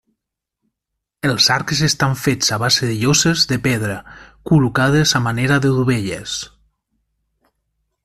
[1.31, 4.01] Els arcs estan fets a base de lloses de pedra
[4.53, 6.39] col·locades a manera de dovelles.